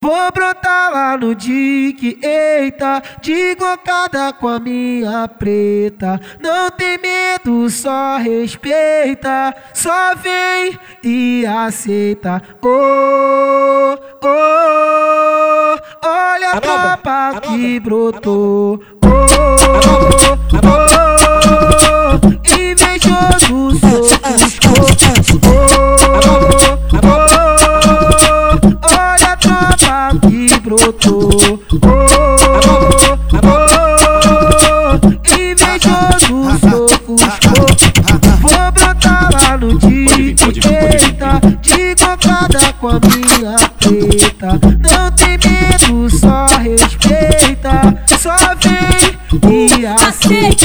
Vou 0.00 0.30
brotar 0.32 0.92
lá 0.92 1.16
no 1.16 1.34
dique, 1.34 2.20
eita, 2.22 3.02
de 3.20 3.56
gocada 3.56 4.32
com 4.32 4.46
a 4.46 4.60
minha 4.60 5.26
preta. 5.26 6.20
Não 6.40 6.70
tem 6.70 6.98
medo, 6.98 7.68
só 7.68 8.16
respeita, 8.16 9.52
só 9.74 10.14
vem 10.14 10.78
e 11.02 11.44
aceita. 11.46 12.40
Oh, 12.62 13.98
oh, 14.22 15.76
olha 16.06 16.50
a 16.52 16.60
tropa 16.60 17.40
que 17.40 17.80
brotou. 17.80 18.80
Oh, 19.04 19.26
oh, 20.64 22.56
invejoso 22.56 23.87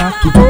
aceita. 0.00 0.49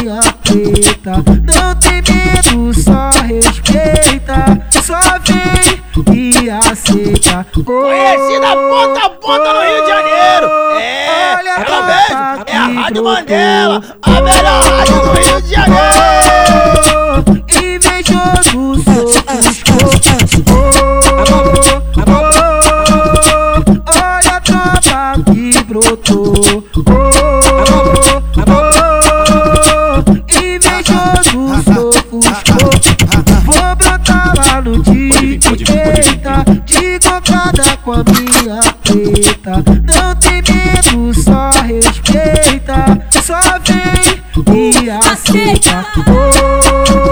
Minha 0.00 0.20
preta. 0.42 1.12
Não 1.44 1.74
tem 1.76 2.02
medo, 2.02 2.72
só 2.74 3.10
respeita, 3.26 4.66
só 4.82 4.98
vem 5.26 5.82
e 6.42 6.50
aceita. 6.50 7.46
Oh, 7.56 7.64
Conhecida 7.64 8.56
ponta 8.56 9.06
a 9.06 9.10
ponta 9.10 9.52
no 9.52 9.60
Rio 9.60 9.82
de 9.82 9.88
Janeiro. 9.88 10.46
É, 10.80 11.36
Olha 11.38 11.50
ela 11.50 11.82
mesmo. 11.86 12.44
É 12.46 12.56
a 12.56 12.66
Rádio. 12.82 13.04
Mandela, 13.04 13.82
a 14.02 14.10
melhor 14.20 14.62
rádio 14.64 15.00
do 15.00 15.10
Rio 15.12 15.42
de 15.42 15.50
Janeiro. 15.50 15.82
Dia 35.56 35.66
eita, 35.96 36.44
De 36.64 36.98
cocada 37.00 37.76
com 37.84 37.92
a 37.92 38.04
minha 38.04 38.60
preta 38.82 39.64
Não 39.82 40.14
tem 40.16 40.42
medo, 40.42 41.14
só 41.14 41.50
respeita. 41.62 43.06
Só 43.22 43.40
vem 43.60 44.22
e 44.84 44.90
aceita. 44.90 45.86
Oh, 46.08 47.11